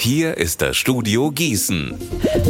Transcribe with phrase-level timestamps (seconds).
[0.00, 1.98] Hier ist das Studio Gießen.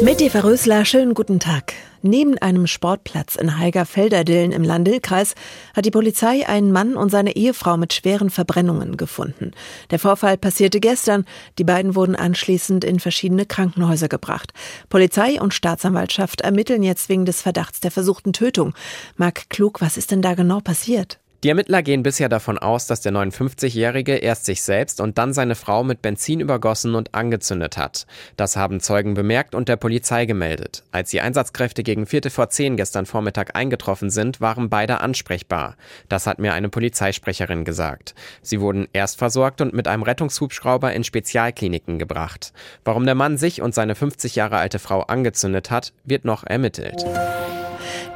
[0.02, 1.72] Mit Eva Rösler, schönen guten Tag.
[2.02, 5.34] Neben einem Sportplatz in Heiger-Felderdillen im Landil-Kreis
[5.74, 9.52] hat die Polizei einen Mann und seine Ehefrau mit schweren Verbrennungen gefunden.
[9.90, 11.24] Der Vorfall passierte gestern.
[11.58, 14.52] Die beiden wurden anschließend in verschiedene Krankenhäuser gebracht.
[14.90, 18.74] Polizei und Staatsanwaltschaft ermitteln jetzt wegen des Verdachts der versuchten Tötung.
[19.16, 21.18] Marc Klug, was ist denn da genau passiert?
[21.44, 25.54] Die Ermittler gehen bisher davon aus, dass der 59-Jährige erst sich selbst und dann seine
[25.54, 28.08] Frau mit Benzin übergossen und angezündet hat.
[28.36, 30.82] Das haben Zeugen bemerkt und der Polizei gemeldet.
[30.90, 35.76] Als die Einsatzkräfte gegen Viertel vor zehn gestern Vormittag eingetroffen sind, waren beide ansprechbar.
[36.08, 38.16] Das hat mir eine Polizeisprecherin gesagt.
[38.42, 42.52] Sie wurden erst versorgt und mit einem Rettungshubschrauber in Spezialkliniken gebracht.
[42.82, 47.04] Warum der Mann sich und seine 50 Jahre alte Frau angezündet hat, wird noch ermittelt.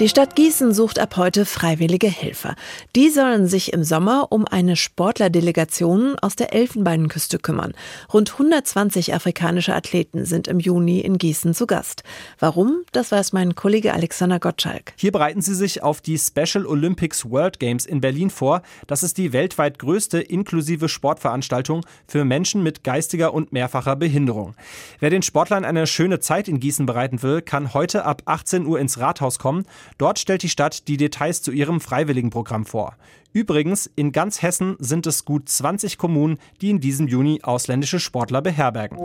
[0.01, 2.57] Die Stadt Gießen sucht ab heute freiwillige Helfer.
[2.97, 7.75] Die sollen sich im Sommer um eine Sportlerdelegation aus der Elfenbeinküste kümmern.
[8.13, 12.03] Rund 120 afrikanische Athleten sind im Juni in Gießen zu Gast.
[12.39, 12.83] Warum?
[12.91, 14.93] Das weiß mein Kollege Alexander Gottschalk.
[14.97, 18.63] Hier bereiten sie sich auf die Special Olympics World Games in Berlin vor.
[18.89, 24.55] Das ist die weltweit größte inklusive Sportveranstaltung für Menschen mit geistiger und mehrfacher Behinderung.
[24.99, 28.81] Wer den Sportlern eine schöne Zeit in Gießen bereiten will, kann heute ab 18 Uhr
[28.81, 29.52] ins Rathaus kommen.
[29.99, 32.97] Dort stellt die Stadt die Details zu ihrem Freiwilligenprogramm vor.
[33.33, 38.43] Übrigens, in ganz Hessen sind es gut 20 Kommunen, die in diesem Juni ausländische Sportler
[38.43, 38.99] beherbergen.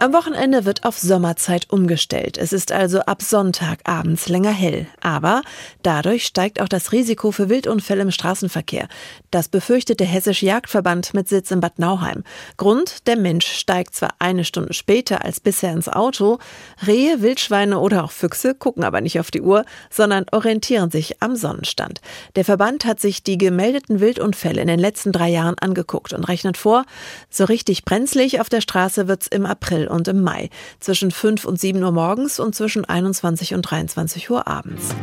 [0.00, 2.38] Am Wochenende wird auf Sommerzeit umgestellt.
[2.38, 4.86] Es ist also ab Sonntag abends länger hell.
[5.00, 5.42] Aber
[5.82, 8.86] dadurch steigt auch das Risiko für Wildunfälle im Straßenverkehr.
[9.32, 12.22] Das befürchtet der Hessische Jagdverband mit Sitz in Bad Nauheim.
[12.58, 16.38] Grund, der Mensch steigt zwar eine Stunde später als bisher ins Auto.
[16.86, 21.34] Rehe, Wildschweine oder auch Füchse gucken aber nicht auf die Uhr, sondern orientieren sich am
[21.34, 22.00] Sonnenstand.
[22.36, 26.56] Der Verband hat sich die gemeldeten Wildunfälle in den letzten drei Jahren angeguckt und rechnet
[26.56, 26.84] vor,
[27.30, 29.44] so richtig brenzlig auf der Straße wird's im
[29.88, 30.50] April und im Mai,
[30.80, 34.94] zwischen 5 und 7 Uhr morgens und zwischen 21 und 23 Uhr abends.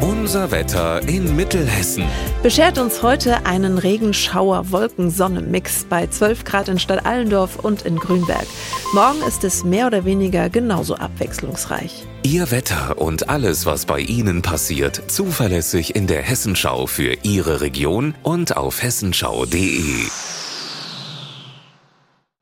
[0.00, 2.04] Unser Wetter in Mittelhessen.
[2.42, 8.46] Beschert uns heute einen Regenschauer-Wolken-Sonne-Mix bei 12 Grad in Stadt Allendorf und in Grünberg.
[8.94, 12.06] Morgen ist es mehr oder weniger genauso abwechslungsreich.
[12.22, 18.14] Ihr Wetter und alles, was bei Ihnen passiert, zuverlässig in der Hessenschau für Ihre Region
[18.22, 20.06] und auf hessenschau.de.